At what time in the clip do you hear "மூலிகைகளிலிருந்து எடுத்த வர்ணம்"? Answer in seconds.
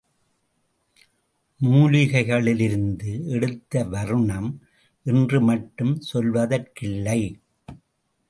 1.59-4.49